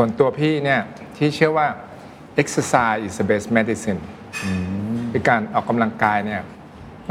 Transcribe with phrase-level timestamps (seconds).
[0.00, 0.80] ส่วนตัวพี่เนี่ย
[1.16, 1.66] ที่เชื่อว่า
[2.42, 4.00] exercise is the best medicine
[5.10, 6.42] คือการออกกำลังกายเนี่ย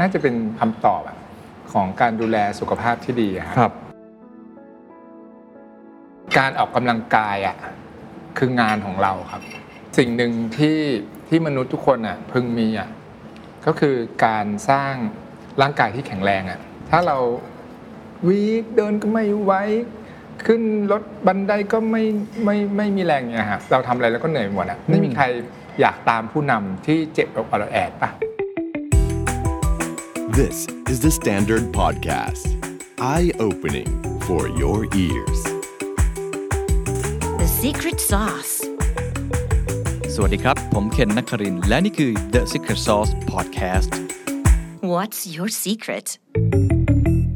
[0.00, 1.16] น่าจะเป็นคำตอบอะ
[1.72, 3.72] ของการดูแลสุขภาพที่ดีอะครับ
[6.38, 7.56] การออกกำลังกายอะ
[8.38, 9.42] คืองานของเราครับ
[9.98, 10.78] สิ่งหนึ่งที่
[11.28, 12.88] ที่มนุษย์ทุกคนอะพึงมีอะ
[13.66, 13.96] ก็คือ
[14.26, 14.92] การสร้าง
[15.62, 17.18] ร่างกายที่แข็งแรงอะถ้าเรา
[18.28, 19.52] วีกเดินก็ไม่ไหว
[20.46, 20.62] ขึ้น
[20.92, 22.02] รถบันไดก็ไม่
[22.44, 25.24] ไม่ไม่มีแรงเนี่ยฮะเราทำอะไรแล้วก็เหนื่อยหมดอะไม่มีใคร
[25.80, 28.10] อยากตามผู้นำที่เจ็บอกอดแอดปะ
[30.40, 30.58] This
[30.92, 32.44] is the Standard Podcast.
[33.14, 33.90] Eye opening
[34.26, 35.40] for your ears.
[37.40, 38.54] The secret sauce.
[40.14, 43.90] สวัสดีครับ ผมเคนนักครินทร์และนี่คือ The Secret Sauce Podcast
[44.92, 46.06] What's your secret?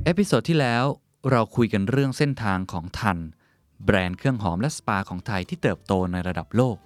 [0.05, 0.85] episode ที่แล้ว
[1.31, 3.19] เราคุยกันเรื่องเส้นทางของ THANN
[3.85, 6.77] แบรนด์เครื่องหอมและสปาของไทยที่เติบโตในระดับโลก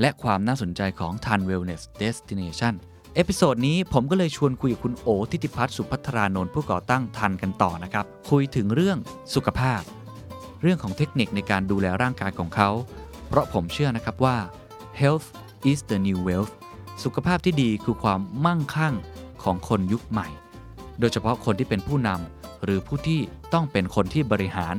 [0.00, 2.74] และความน่าสนใจของทัน Wellness Destination
[3.14, 8.98] episode นี้ผมก็เลยชวนคุยกับคุณโอทิติพัฒน์สุพัทรานนท์ผู้ก่อตั้ง THANN กันต่อนะครับ คุยถึงเรื่อง
[9.34, 9.80] สุขภาพ
[10.62, 12.70] เรื่องของเทคนิคในการดูแลร่างกายของเขา
[13.28, 14.36] เพราะผมเชื่อนะครับว่า
[15.00, 15.28] health
[15.70, 16.52] is the new wealth
[17.04, 18.94] สุขภาพที่ดีคือความมั่งคั่ง
[19.42, 20.28] ของคนยุคใหม่
[21.00, 23.20] โดยเฉพาะคนที่เป็นผู้นำ หรือผู้ที่
[23.52, 24.74] ต้องเป็นคนที่บริหาร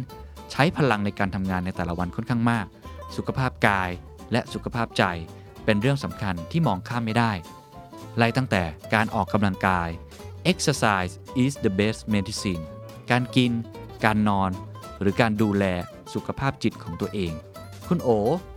[0.51, 2.65] ใช้พลังในการทำงานในแต่ละวันค่อนข้างมาก
[3.15, 3.89] สุขภาพกาย
[4.31, 5.03] และสุขภาพใจ
[5.65, 7.31] เป็นเรื่องสำคัญที่มองข้ามไม่ได้
[8.17, 9.89] ไล่ตั้งแต่การออกกำลังกาย
[10.52, 12.63] exercise is the best medicine
[13.11, 13.52] การกิน
[14.05, 14.52] การนอน
[14.99, 15.65] หรือการดูแล
[16.13, 17.33] สุขภาพจิตของตัวเอง
[17.87, 18.09] คุณโอ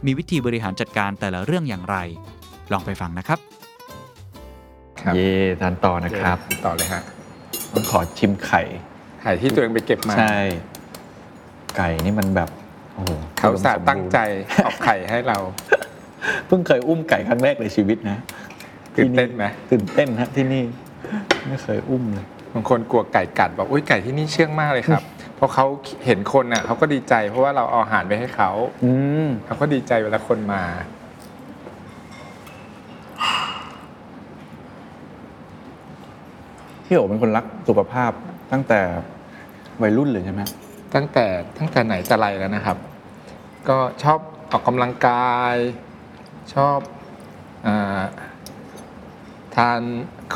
[0.07, 1.97] มีวิธีบริหารจัดการแต่ละเรื่องอย่างไร
[2.73, 3.39] ลองไปฟังนะครับ
[5.01, 5.31] ครับเย่
[5.61, 7.03] ทานต่อนะครับ ต่อเลยฮะ
[7.75, 8.63] ต้องขอชิมไข่
[9.25, 10.39] ไข่ที่ตัวเองไปเก็บมาใช่
[11.77, 12.51] ไก่นี่มันแบบ
[12.95, 14.19] โอ้โหเขาสาห์ตั้งใจ
[14.67, 15.39] ออกไข่ให้เรา
[16.47, 18.19] เพิ่งเคยอุ้มไก่ครั้งแรกในชีวิตนะ
[18.97, 20.65] ตื่นเต้นไหมตื่นเต้นฮะที่นี่
[21.49, 25.03] ไม่เคยอุ้มเลยบางคนกลัวไก่กัดบอกอุ้ยไก่ที่นี่เชื่องมากเลยครับ
[25.37, 25.67] เพราะเขา
[26.07, 28.51] เห็นคนอะเขาก็ดีใจเพราะว่าเราเอาอาหารไปให้เขา
[28.85, 28.93] อื
[29.27, 30.63] มเขาก็ดีใจเวลาคนมา
[36.85, 38.13] พี่โอเป็นคนรักสุขภาพ
[38.53, 38.81] ตั้งแต่
[39.83, 40.43] วัยรุ่นเลยใช่ไหม
[40.95, 41.27] ตั้งแต่
[41.59, 42.77] ตั้งแต่ไหนแต่ไรแล้วนะครับ
[43.69, 44.19] ก็ชอบ
[44.51, 45.55] ออกกำลังกาย
[46.55, 46.79] ชอบ
[47.67, 48.03] อา
[49.57, 49.81] ทาน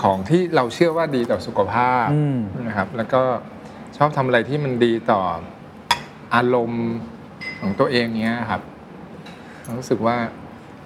[0.01, 3.23] ของที่เราเชื่อว่าดีต่อสุขภาพอืมนะครับ แล้วก็
[3.97, 5.21] ชอบทำอะไรที่มันดีต่อ
[6.35, 6.87] อารมณ์
[7.61, 8.63] ของตัวเองเนี้ยครับ
[9.79, 10.17] รู้สึกว่า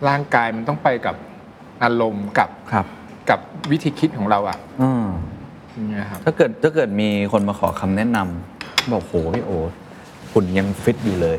[0.08, 1.16] ร่างกายมันต้องไปกับ
[1.82, 2.86] อารมณ์กับครับ
[3.30, 4.58] กับวิธีคิดของเราอะ
[5.76, 9.50] อืมอย่างเงี้ยครับ ถ้าเกิดถ้าเกิดมีคนมาขอคำแนะนำบอกโหพี่โอ
[10.32, 11.38] คุณยังฟิตอยู่เลย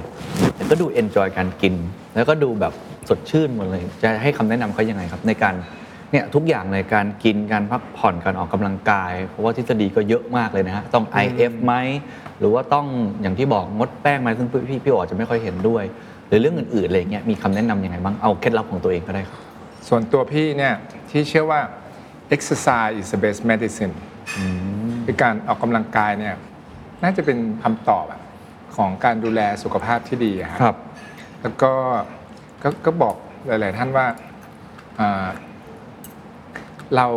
[0.56, 1.76] แต่ก็ดูเอนจอยการกิน
[2.16, 2.74] แล้วก็ดูแบบ
[3.10, 5.56] สดชื่นหมดเลย จะให้คำแนะนำเขายังไงครับ ในการ
[6.12, 11.74] เนี่ยทุกอย่างในการกินการพักผ่อนการออกกำลังกาย เพราะว่าทฤษฎีก็เยอะมากเลยนะฮะต้อง IF ไหม
[12.40, 12.86] หรือว่าต้อง
[13.22, 15.84] อย่างที่บอกงดแป้งไหมซึ่งพี่พี่โออาจจะไม่ค่อยเห็นด้วย
[16.28, 19.40] หรือเรื่องอื่นๆอะไรเงี้ยมีคำแนะนำยังไงบ้างเอาเคล็ดลับของตัวเองก็ได้ครับ
[19.88, 20.74] ส่วนตัวพี่เนี่ย
[21.10, 21.60] ที่เชื่อว่า
[22.36, 23.94] exercise is the best medicine
[25.06, 26.36] คือการออกกำลังกายเนี่ย
[27.04, 28.22] น่าจะเป็นคำตอบอะ
[28.76, 30.60] ของการดูแลสุขภาพที่ดีอะฮะ
[31.42, 31.72] แล้วก็
[32.64, 33.16] ก็ก็บอก
[33.48, 34.08] หลาย ๆ ท่านว่า
[35.00, 35.28] อ่า
[36.96, 37.08] เรา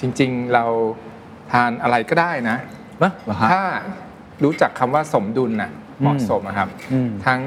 [0.00, 0.64] จริง ๆ เรา
[1.52, 2.56] ทานอะไรก็ได้นะ
[3.02, 3.62] ปะเหรอฮะถ้า
[4.44, 5.70] รู้จักคำว่าสมดุลน่ะ
[6.00, 7.40] เหมาะสมอะครับอืมทั้ง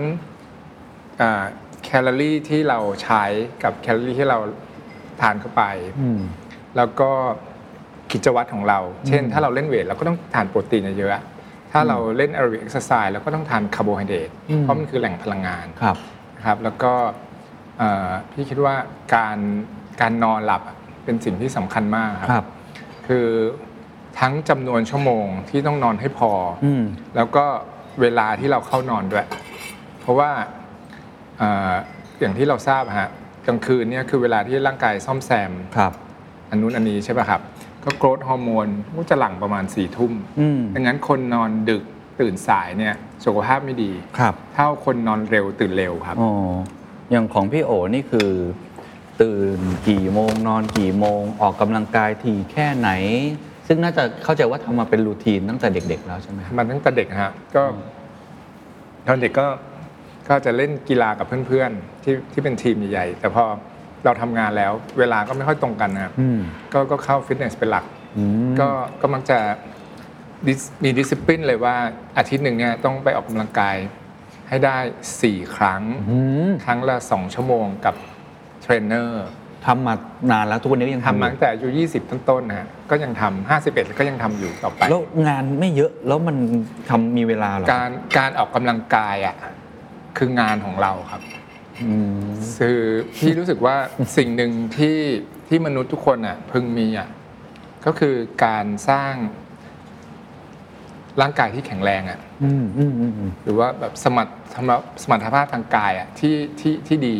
[1.22, 1.44] อ่า
[1.84, 3.24] แคลอรี่ที่เราใช้
[3.64, 4.40] กับแคลอรี่ที่เรา
[5.22, 5.64] ทานเข้าไป
[6.02, 6.22] อืม
[6.78, 7.12] แล้วก็
[8.12, 15.98] กิจวัตรของเรา เช่น ถ้าเราเล่น weight เราก็ต้องทานโปรตีนเยอะๆถ้าเราเล่น aerobic exercise เราก็ต้องทานคาร์โบไฮเดรตอืมเพราะมันคือแหล่งพลังงานครับ
[16.38, 16.94] นะครับแล้วก็
[17.78, 18.76] เอ่อพี่คิดว่า
[19.16, 19.38] การ
[20.02, 20.76] การนอนหลับอะ
[21.06, 22.46] เป็นสิ่งที่สำคัญมากครับครับ
[23.08, 23.28] คือ
[24.20, 26.32] ทั้งจำนวนชั่วโมงที่ต้องนอนให้พอ
[26.64, 26.84] ออืม
[27.16, 27.46] แล้วก็
[28.02, 29.26] เวลาที่เราเข้านอนด้วย
[30.02, 30.30] เพราะว่า
[31.38, 31.74] เอ่อ
[32.20, 33.10] อย่างที่เราทราบอะฮะ
[33.48, 35.94] กลางคืนเนี่ยคือเวลาที่ร่างกายซ่อมแซมครับ
[36.50, 37.42] อันนู้นอันนี้ใช่ป่ะครับ
[37.84, 41.84] ก็โกรทฮอร์โมนก็จะหลั่งประมาณ4ี่ทุ่มอืมดังนั้นคนนอนดึก
[42.20, 42.96] ตื่นสายเนี่ย
[43.26, 46.32] สุขภาพไม่ดีครับ เท่าคนนอนเร็วตื่นเร็วครับอ๋อ
[47.12, 48.30] อย่างของพี่โอนี่คือ
[49.22, 52.90] ตื่นกี่โมงนอนกี่โมงออกกำลังกายทีแค่ไหน
[53.68, 57.64] ซึ่งน่าจะเข้าใจว่าทำมาเป็นรูทีนตั้งแต่เด็ก ๆ แล้วใช่ไหมครับมันตั้งแต่เด็กฮะก็
[59.08, 59.48] ตอนเด็กก็
[60.30, 63.44] ก็จะเล่นกีฬากับเพื่อนๆที่ที่เป็นทีมใหญ่ๆแต่พอ
[64.08, 66.40] เราทำงานแล้ว เวลาก็ไม่ค่อยตรงกันนะครับอืม
[66.74, 67.86] ก็ก็เข้าฟิตเนสเป็นหลัก
[68.18, 68.70] อืมก็
[69.02, 69.40] ก็มักจะ
[70.48, 71.76] dis- มี discipline เลยว่า
[72.18, 73.76] อาทิตย์หนึ่งเนี่ยต้องไปออกกำลังกาย
[74.50, 74.78] ให้ได้
[75.18, 76.18] 4 ครั้งอื
[76.48, 77.96] มครั้งละ 2 ชั่วโมงกับ
[78.62, 79.26] เทรนเนอร์
[79.66, 79.96] ทำมา
[80.32, 86.36] นานแล้วทุกวันนี้ก็ยังทำทำมายู่ตั้งแต่อายุ20 ต้นๆนะฮะก็ยังทำ51 ก็ยังทำอยู่ต่อไป แล้วงานไม่เยอะแล้วมัน
[86.90, 89.36] ทำมีเวลาเหรอ การการออกกำลังกายอะ
[90.18, 91.37] คืองานของเราครับอืม
[92.60, 92.80] คือ
[93.18, 93.76] พี่รู้สึกว่า
[94.18, 94.98] สิ่งหนึ่งที่
[95.48, 97.08] ที่มนุษย์ทุกคนอะพึงมีอะ
[97.86, 98.16] ก็คือ
[98.46, 99.14] การสร้าง
[101.22, 107.18] ร่างกายที่แข็งแรงอะอืมอืมอืมอืมหรือว่าแบบสมรรถสมรรถสมรรถภาพทางกายอะที่ที่ที่ดี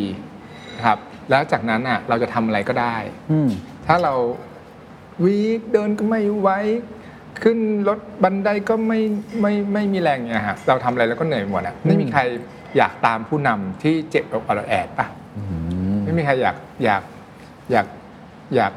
[0.76, 0.98] นะครับ
[1.30, 2.96] แล้วจากนั้นอะ เราจะทำอะไรก็ได้
[3.30, 3.48] อืม
[3.86, 4.14] ถ้าเรา
[5.24, 6.48] วีกเดินก็ไม่ไหว
[7.42, 7.58] ขึ้น
[7.88, 9.00] รถบันไดก็ไม่
[9.40, 12.20] ไม่ไม่มีแรงเนี่ยฮะเราทำอะไรแล้วก็เหนื่อยหมดอะไม่มีใคร
[12.76, 15.06] อยากตามผู้นำที่เจ็บอกอดแอดปะ
[15.36, 15.42] อื
[15.96, 17.02] มไม่มีใครอยากอยาก
[17.72, 17.86] อยาก
[18.56, 18.72] อยาก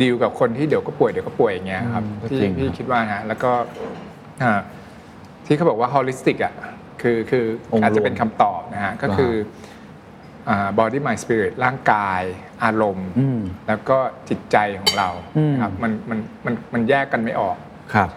[0.00, 3.52] ดีลกับคนที่เดี๋ยวก็ป่วยเดี๋ยวก็ป่วยอย่างเงี้ยครับอืมก็ที่จริงพี่ครับคิดว่านะแล้วก็
[4.42, 4.60] อ่า
[5.46, 6.54] ที่เขาบอกว่า holistic อะ
[7.02, 9.32] คือคือองค์รวมอาจจะเป็นคำตอบนะฮะก็คือ
[10.48, 12.22] อ่า body mind spirit ร่างกาย
[12.64, 13.98] อารมณ์อืมแล้วก็
[14.28, 17.56] จิตใจของเราอืมนะครับมันมันมันมันแยกกันไม่ออก
[17.94, 18.10] ครับ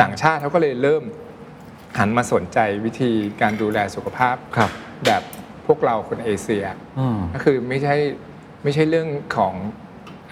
[0.00, 1.02] ต่างชาติเขาก็เลยเริ่ม
[1.98, 3.10] หันมาสนใจวิธี
[3.40, 4.70] การดูแลสุขภาพครับ
[5.06, 5.22] แบบ
[5.66, 6.64] พวกเราคนเอเชีย
[6.98, 7.94] อ่าก็คือไม่ใช่
[8.62, 9.54] ไม่ใช่เรื่องของ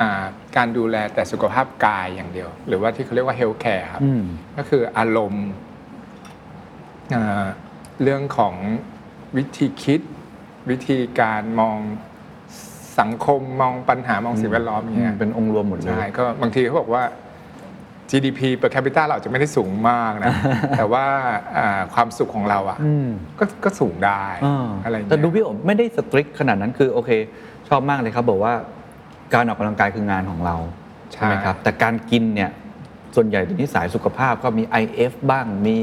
[0.01, 0.27] อา
[0.57, 4.23] การดูแลแต่สุขภาพกายอย่างเดียว หรือว่าที่เขาเรียกว่า healthcare ครับอืม
[4.57, 5.47] ก็คืออารมณ์
[7.15, 7.47] อ่า
[8.03, 8.55] เรื่องของ
[9.37, 10.01] วิธีคิด
[10.71, 11.79] วิธีการมอง
[13.01, 17.03] สังคมมองปัญหามองสิ่งแวดล้อมอย่างเงี้ยเป็นองค์รวมหมดเลยใช่ก็บางทีเขาบอกว่า
[18.11, 20.33] GDP per capita เราอาจจะไม่ได้สูงมากนะ
[20.79, 21.05] แต่ว่า
[21.57, 23.09] อ่าความสุขของเราอะอืม
[23.39, 27.11] ก็ก็สูงได้อ่าอะไรอย่างแต่เงี้ยดูพี่โอไม่ได้สตริกขนาดนั้นคือโอเค
[27.69, 28.55] ชอบมากเลยครับ บอกว่า
[29.35, 30.57] การออกกำลังกายคืองานของเรา
[31.13, 32.51] ใช่ไหมครับ แต่การกินเนี่ย
[33.17, 35.79] ส่วนใหญ่เดี๋ยวนี้สายสุขภาพก็มี IF บ้างมี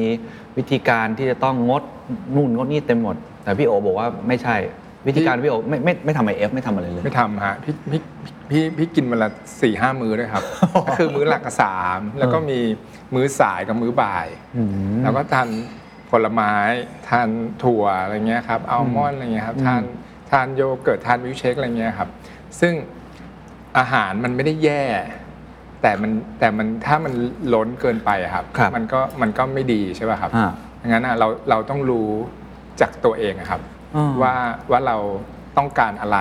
[0.57, 1.83] วิธีการที่จะต้องงด
[2.35, 4.55] นู่นงดนี่เต็มหมด แต่พี่โอบอกว่าไม่ใช่
[5.07, 8.01] วิธีการพี่โอไม่ไม่ไม่ทำ IF ไม่ทำอะไรเลย ไม่ทำฮะพี่พี่
[8.49, 9.29] พี่พี่กินวันละ
[9.61, 10.43] สี่ห้ามื้อด้วยครับ
[10.87, 12.59] ก็คือมื้อหลักกับสามแล้วก็มี
[13.15, 14.27] มื้อสายกับมื้อบ่าย
[14.57, 15.47] อืมแล้วก็ทาน
[16.11, 16.53] ผลไม้
[17.09, 17.29] ทาน
[17.63, 19.81] ถั่วอะไรเงี้ยครับอัลมอนด์อะไรเงี้ยครับอืมทาน
[20.31, 22.09] ทานโยเกิร์ตทานมิลค์เชคอะไรเงี้ยครับ
[22.59, 22.73] ซึ่ง
[23.77, 24.83] อาหารมันไม่ได้แย่
[25.81, 27.13] แต่มันแต่มันถ้ามัน
[27.53, 30.51] ล้นเกินไปอะครับครับ มันก็มันก็ไม่ดีใช่ป่ะครับอ่า
[30.81, 32.09] ดังนั้นอะเราเราต้องรู้
[32.81, 33.72] จากตัวเองอะครับอ่า
[34.21, 34.33] ว่า
[34.71, 34.97] ว่าเรา
[35.57, 36.19] ต้องการอะไร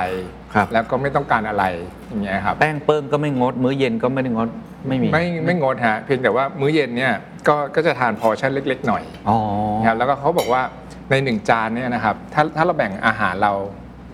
[0.54, 1.64] ครับแล้วก็ไม่ต้องการอะไร
[2.08, 4.48] อย่างเงี้ยครับแป้งเปิ้งก็ไม่งด มื้อเย็นก็ไม่ได้งด
[4.88, 7.14] ไม่มีไม่ไม่งดฮะเพียงแต่ว่ามื้อเย็นเนี่ย
[7.48, 9.38] ก็ก็จะทาน portion เล็ก ๆ หน่อยอ๋อ
[9.80, 10.62] นะครับแล้วก็เขาบอกว่า
[11.10, 13.52] ในหนึ่งจานเนี่ยนะครับถ้าถ้าเราแบ่งอาหารเรา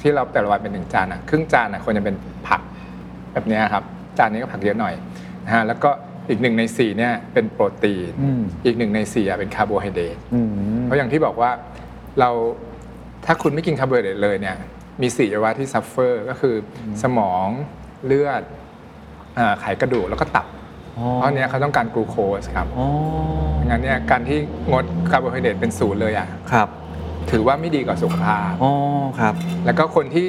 [0.00, 2.16] ที่เราแต่ละวันเป็นหนึ่งจานอะครึ่งจานอะควรจะเป็น
[2.48, 2.60] ผัก
[3.32, 3.82] แบบเนี้ยครับ
[4.18, 4.94] จานนี้ก็ผักเยอะหน่อย
[5.44, 5.90] นะฮะแล้วก็
[6.28, 10.48] อีกหนึ่งในสี่เนี่ยเป็นโปรตีนอืมอีกหนึ่งในสี่อะเป็นคาร์โบไฮเดรตอืม
[10.84, 11.50] เพราะอย่างที่บอกว่า
[12.20, 12.30] เรา
[13.30, 14.56] ถ้าคุณไม่กินคาร์โบไฮเดรตเลยเนี่ย
[15.02, 17.48] มีสี่อวัยวะที่ suffer ก็คืออสมอง
[18.06, 18.42] เลือด
[19.38, 20.46] อ่าไขกระดูกแล้วก็ตับ
[20.98, 22.86] อ๋อเพราะเนี้ยเขาต้องการกลูโคสครับอ๋อ
[23.68, 24.38] งั้นเนี่ยการที่
[24.70, 26.68] งดคาร์โบไฮเดรตเป็นศูนย์เลยอะครับ
[27.30, 28.72] ถือว่าไม่ดีกับสุขภาพอ๋อ
[29.20, 29.34] ครับ
[29.64, 30.26] แล้วก็คนที่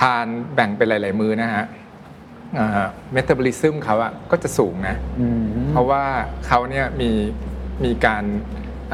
[0.00, 1.64] ทานแบ่งเป็นหลาย ๆ มื้อนะฮะ
[3.12, 6.02] metabolism เขาอะก็จะสูงนะอืมเพราะว่า
[6.46, 7.10] เขาเนี่ยมี
[7.84, 8.24] มีการ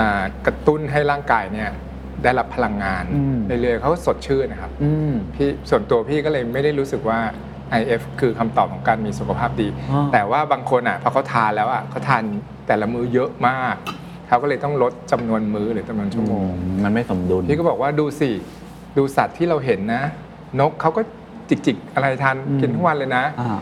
[0.00, 1.70] อ่ากระตุ้นให้ร่างกายเนี่ย
[2.25, 3.05] ได้รับพลังงาน
[3.47, 7.19] เรื่อยๆเขาสดชื่นนะครับอืมพี่ส่วนตัวพี่ก็เลยไม่ได้รู้สึกว่า
[7.81, 12.22] IF คือคำตอบของการมีสุขภาพดีอ๋อแต่ว่าบางคนอะพอเขาทานแล้วอะเขาทาน
[12.67, 13.77] แต่ละมื้อเยอะมาก
[14.29, 16.51] เขาก็เลยต้องลดจำนวนมื้อหรือจำนวนชั่วโมง
[16.84, 18.31] มันไม่สมดุลพี่ก็บอกว่าดูสิ
[18.98, 20.03] ดูสัตว์ที่เราเห็นนะ
[20.60, 21.03] นกเขาก็
[21.48, 23.58] จิกๆ อะไรทานอืมกินทั้งวันเลยนะอ่า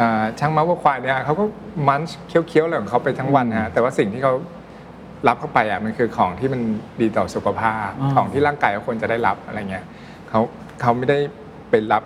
[0.00, 1.44] อ่าช้างเม้าวัวควายเนี่ยเขาก็
[1.88, 4.34] มันช์เคี้ยวๆอะไรของเขาไปทั้งวันฮะแต่ว่าสิ่งที่เขา
[5.28, 6.60] รับเข้าไปอะมันคือของที่มัน
[7.00, 9.84] ดีต่อสุขภาพอ่าของที่ร่างกายเขาควรจะได้รับอะไรเงี้ย
[10.28, 10.40] เขา
[10.80, 11.18] เขาไม่ได้
[11.70, 12.04] ไปรับ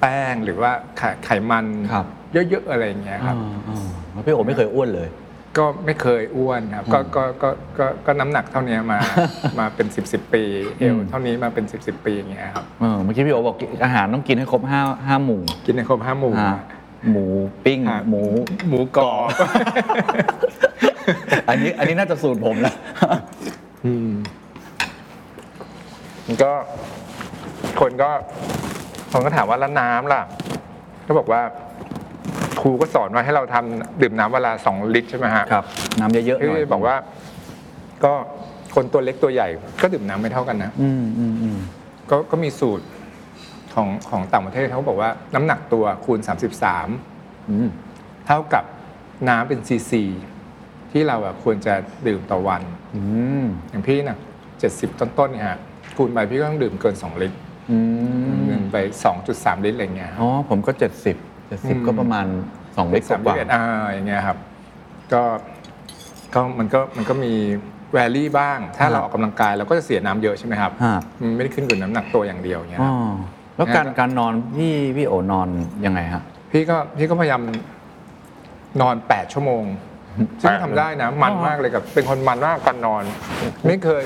[0.00, 5.08] แป้งหรือว่าไขไขมันครับเยอะๆอะไรเงี้ยครับอ่าอ่าแล้วพี่โอไม่เคยอ้วนเลย
[5.58, 8.98] ก็ไม่เคยอ้วนครับก็ก็ก็ก็ก็น้ำหนักเท่านี้มา
[9.58, 10.42] มาเป็น 10บสปี
[10.78, 16.58] เอวอืมเท่านี้มาเป็น 10บสปีอย่างเงี้ยครับเออเมื่อกี้พี่โอบอกอาหารต้องกินให้ครบห้าห้าหมู่กินในครบห้าหมู่อ่า
[17.10, 17.24] หมู
[17.64, 18.22] ปิ้งฮะหมู
[18.68, 19.28] หมูกรอบ
[21.48, 22.74] อันนี้อันนี้น่าจะสูตรผมแล้ว
[23.86, 24.12] อืม
[26.42, 26.52] ก็
[27.80, 28.10] คนก็
[29.12, 30.22] คนก็ถามว่าแล้วน้ำล่ะ
[31.06, 31.42] ก็บอกว่า
[32.60, 35.64] ครูก็สอนว่าให้เราทำดื่มน้ำเวลาสองลิตรใช่ไหมฮะครับ
[36.00, 36.96] น้ำเยอะๆหน่พี่อยบอกว่า
[38.04, 38.12] ก็
[38.74, 39.48] คนตัวเล็กตัวใหญ่
[39.82, 41.58] ก็ดื่มน้ำไม่เท่ากันนะ อืมอืมอืม
[42.10, 42.84] ก็ก็มีสูตร
[43.74, 46.18] ของของต่างประเทศเขาบอกว่าน้ำหนักตัวคูณ
[46.84, 47.68] 33 อืม
[48.26, 48.64] เท่ากับ
[49.28, 50.04] น้ำเป็นซีซี
[50.92, 51.74] ที่เราแบบควรจะ
[52.06, 52.62] ดื่มต่อวัน
[52.96, 53.02] อื
[53.42, 54.18] มอย่างพี่นะ
[54.58, 55.58] 70ต้นๆเนี่ยฮะ
[55.96, 57.36] คูณไปพี่ก็ต้องดื่มเกิน 2 ลิตร
[57.70, 57.78] อื
[58.34, 58.76] มดื่มไป
[59.20, 60.80] 2.3 ลิตรอะไรเงี้ยครับ อ๋อผมก็ 70
[61.50, 62.26] อืม 70 ก็ประมาณ
[62.58, 64.38] 2ลิตรสามกว่าลิตรอ่าอย่างเงี้ยครับ
[65.12, 65.22] ก็
[66.34, 67.32] ก็มันก็มันก็มี
[67.92, 73.16] แวรี่บ้าง ถ้าเราออกกำลังกายเราก็จะเสียน้ำเยอะใช่ไหมครับฮะมันไม่ได้ขึ้นกับน้ำหนักตัวอย่างเดียวอย่างเงี้ยอ๋คอรับ
[73.56, 75.48] แล้วการงั้นการนอนพี่พี่โอนอน
[75.86, 77.42] ยังไงฮะ พี่ก็พี่ก็พยายาม
[78.80, 79.62] นอน 8 ชั่วโมง
[80.42, 83.02] ซึ่งทำได้นะ มันมากเลยกับ เป็นคนมันมากกับการนอน
[83.66, 84.02] ไม่เคย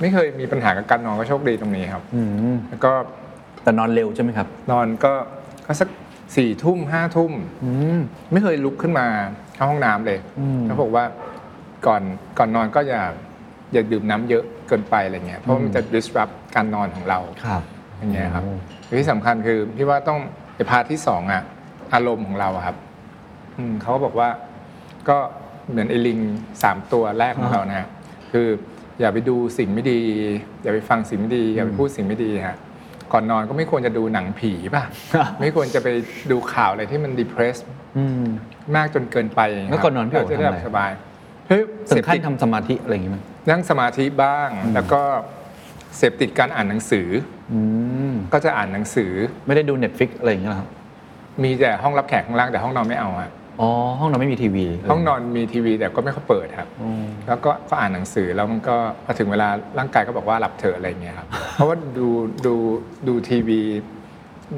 [0.00, 2.22] ไม่เคยมีปัญหากับการนอนก็โชคดีตรงนี้ครับอื
[2.54, 2.92] มแล้วก็
[3.62, 5.12] แต่นอนเร็วใช่ไหมครับ นอนก็
[5.66, 5.88] ก็สัก
[6.36, 7.32] สี่ทุ่มห้าทุ่ม
[7.64, 8.00] อืม
[8.32, 9.06] ไม่เคยลุกขึ้นมา
[9.54, 11.04] เข้าห้องน้ำเลยอืมเขาบอกว่า
[11.86, 12.02] ก่อน
[12.38, 13.02] ก่อนนอนก็อย่า
[13.72, 17.62] อย่าดื่มน้ำเยอะเกินไปอะไรเงี้ยเพราะว่ามันจะ disrupt การนอนของเราครับ
[17.98, 18.44] อย่างเงี้ยครับ
[18.84, 20.18] โอ้ที่สำคัญคือพี่ว่าต้อง
[20.56, 21.42] ในพาร์ทที่สองอะ
[21.94, 22.76] อารมณ์ของเราอะครับ
[23.58, 24.28] อืมเขาก็บอกว่า
[25.08, 25.18] ก็
[25.70, 26.18] เหมือนไอ้ลิง
[26.62, 27.88] สามตัวแรกของเรานะฮะ
[28.32, 28.48] คือ
[29.00, 30.00] อย่าไปดูสิ่งไม่ดี
[30.62, 32.56] อย่าไปฟังสิ่งไม่ดี อย่าไปพูดสิ่งไม่ดีฮะ
[33.12, 34.84] ก่อนนอนก็ไม่ควรจะดูหนังผีป่ะ
[35.40, 35.88] ไม่ควรจะไป
[36.30, 37.56] ดูข่าวอะไรที่มัน depress
[37.98, 38.24] อืม
[38.76, 40.90] มากจนเกินไปครับแล้วก่อนนอนพี่โอ๋จะได้หลับทำอะไรสบาย
[41.48, 43.18] เฮ้ยถึงขั้นเสพติดทำสมาธิอะไรอย่างงี้ไหม
[43.50, 45.02] นั่งสมาธิบ้างแล้วก็
[45.96, 47.08] เสพติดการอ่านหนังสือ
[47.52, 47.60] อื
[48.10, 49.12] มก็จะอ่านหนังสือ
[49.46, 50.68] ไม่ได้ดู Netflix อะไรอย่างเงี้ยเหรอครับ
[51.42, 53.30] มีแต่ห้องรับแขกข้างล่างแต่ห้องนอนไม่เอาฮะ
[53.60, 62.08] อ๋อห้องนอนไม่มีทีวีห้องนอนมีทีวีแต่ก็ไม่ค่อยเปิดครับอ๋อแล้วก็ก็อ่านหนังสือแล้วมันก็พอถึงเวลาร่างกายก็บอกว่าหลับเถอะอะไรเงี้ยครับ เพราะว่าดู
[62.46, 62.54] ดู
[63.08, 63.60] ดูทีวี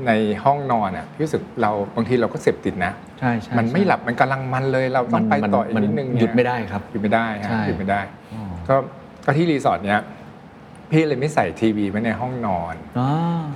[0.07, 0.13] ใน
[0.45, 8.01] ห้องนอนอะพี่รู้สึกเราบางทีเราก็เสพติดนะใช่ใช่มันไม่หลับมันกำลังมันเลยเราต้องไปต่ออีกนิดนึงหยุดไม่ได้ครับหยุดไม่ได้ฮะใช่หยุดไม่ได้
[8.35, 8.77] อ๋อก็
[9.25, 10.01] ก็ที่รีสอร์ทเนี้ย
[10.91, 13.09] พี่เลยไม่ใส่ทีวีไว้ในห้องนอนอ๋อ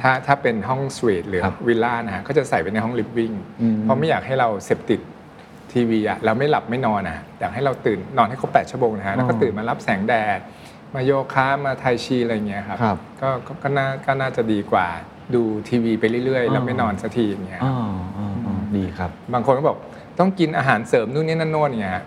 [0.02, 5.00] ถ้าถ้าเป็นห้องสวีทหรือครับวิลล่านะฮะก็จะใส่ไว้ในห้องลิฟวิ่งอืมเพราะไม่อยากให้เราเสพติด
[5.76, 10.38] ทีวีอะเราไม่หลับไม่นอนอะอยากให้เราตื่นนอนให้ครบ8ชั่วโมงนะฮะแล้วก็ตื่นมารับแสงแดด
[10.94, 14.86] มาโยคะมาไทชีอะไรเงี้ยครับครับ ก็ก็ก็น่าก็น่าจะดีกว่า
[15.34, 17.74] ดูทีวีไปเรื่อย ๆ แล้วอ๋อไม่นอนสักทีอย่างเงี้ย อ๋อ
[18.16, 19.78] อ๋ออ๋อดีครับ บางคนก็บอก
[20.18, 22.04] ต้องกินอาหารเสริมนู่นนี่นั่นโน่นอย่างเงี้ยฮะ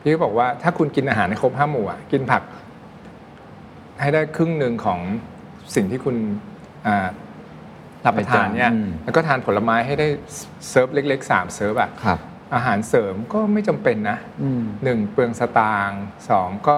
[0.00, 2.42] พี่ก็บอกว่าถ้าคุณกินอาหารให้ครบห้าหมู่อะกินผัก
[4.00, 5.00] ให้ได้ครึ่งหนึ่งของ
[5.74, 6.16] สิ่งที่คุณ
[6.86, 7.08] อ่า
[8.06, 10.08] รับประทานเนี่ย อืม แล้วก็ทานผลไม้ให้ได้
[10.70, 12.18] เซิร์ฟเล็กๆสามเซิร์ฟอะ ครับ
[12.54, 16.76] อาหารเสริมก็ไม่จำเป็นนะอืมหนึ่งเปลืองสตางค์สองก็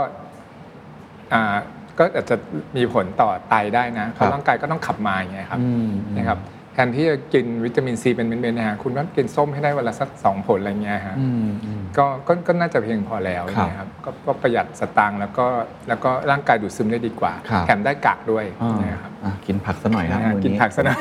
[1.32, 1.56] อ่า
[1.98, 2.36] ก็อาจจะ
[2.76, 6.38] มีผลต่อไตได้นะเพครัราะบร่างกายก็ต้องขับมาอย่างเงี้ยครับอืมนะครับ
[6.76, 15.46] แทนที่จะกินวิตามินซีเป็นเม็ดๆนะฮะคุณก็กินส้มให้ได้วันละสักสองผลอะไรเงี้ยฮะอืมอืมก็ก็ก็น่าจะเพียงพอแล้วครับนะครับก็ก็ประหยัดสตางค์แล้วก็
[15.88, 21.00] แล้วก็ร่างกายดูดซึมได้ดีกว่าครับแถมได้กากด้วยอ่านะครับอะกินผักซะหน่อยครับนะฮะมื้อกินผักซะหน่อย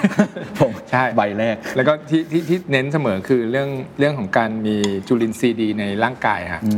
[0.59, 4.75] ผมใช่ใบแรก แล้วก็ที่ที่ที่เน้นเสมอคือเรื่องเรื่องของการมี
[5.07, 6.71] จุลินทรีย์ดีในร่างกายฮะอื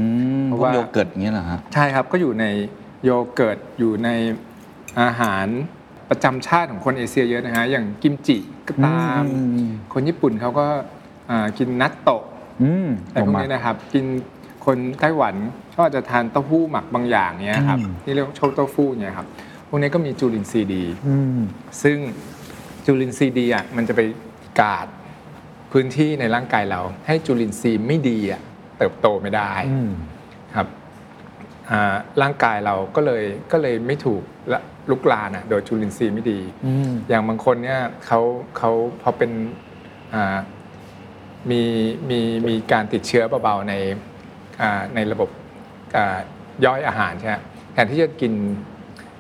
[0.43, 2.45] มเพราะว่าพวกโยเกิร์ตอย่างเงี้ยเหรอฮะใช่ครับก็อยู่ใน
[3.03, 4.09] โยเกิร์ตอยู่ใน
[5.01, 5.47] อาหาร
[6.09, 8.37] ประจำชาติของคนเอเชียเยอะนะฮะอย่างกิมจิ
[8.67, 10.65] ก็ตามอืมคนญี่ปุ่นเขาก็
[11.29, 12.23] อ่ากินนัตโตะ
[12.63, 14.05] อืมอะไรพวกนี้นะครับ กิน
[14.65, 15.35] คนไต้หวัน
[15.75, 19.27] ก็อาจจะทานเต้าหู้หมักบางอย่างเนี้ยครับอืมที่เรียกว่าโชเต้าฟู่เนี่ยครับ
[19.67, 21.39] พวกนี้ก็มีจุลินทรีย์ดีอืม
[21.81, 21.97] ซึ่ง
[22.85, 24.01] จุลินทรีย์ดีอะมันจะไป
[24.61, 24.87] กาด
[25.71, 28.41] พื้นที่ในร่างกายเรา ให้จุลินทรีย์ไม่ดีอะ
[28.77, 29.91] เติบโตไม่ได้อืม
[30.55, 30.86] ครับอ่า
[32.21, 34.21] ร่างกายเราก็เลยก็เลยไม่ถูก
[34.53, 38.19] ละลุกลานอะโดยจุลินทรีย์ไม่ดีอืมอย่างบางคนเนี่ยเขา
[38.57, 38.71] เขา
[39.01, 39.31] พอเป็น
[40.13, 40.37] อ่า
[41.51, 41.61] มี
[42.09, 43.73] มีมีการติดเชื้อเบาๆใน
[44.61, 45.29] อ่าในระบบ
[45.97, 46.17] อ่า
[46.65, 47.35] ย่อยอาหารใช่ไหม
[47.73, 48.33] แทนที่จะกิน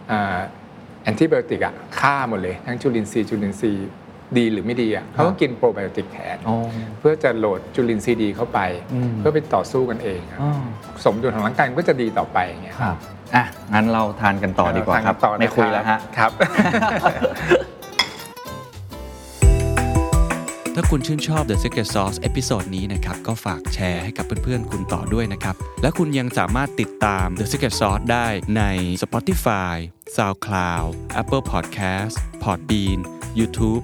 [0.09, 3.89] antibiotic อะฆ่าหมดเลย ทั้งจุลินทรีย์จุลินทรีย์
[4.37, 6.55] ดีหรือไม่ดีอะเขาก็กินโปรไบโอติกแทนอ๋อ
[6.99, 8.59] เพื่อจะโหลดจุลินทรีย์ดีเข้าไป
[8.93, 10.51] อืมเพื่อไปต่อสู้กันเองครับอ๋อ
[11.05, 12.95] สมดุลของร่างกายมันก็จะดีต่อไปอย่างเงี้ยครับ
[13.35, 16.31] อะงั้นเราทานกันต่อดีกว่าครับทานต่อนะไม่คุยแล้วฮะครับ
[20.79, 28.63] ถ้าคุณชื่นชอบ The Secret Sauce episode นี้นะครับ ก็ฝากแชร์ให้กับเพื่อนๆ คุณต่อด้วยนะครับ และคุณยังสามารถติดตาม The Secret Sauce ได้ใน
[29.03, 29.75] Spotify,
[30.15, 30.87] SoundCloud,
[31.21, 32.99] Apple Podcast, Podbean,
[33.39, 33.83] YouTube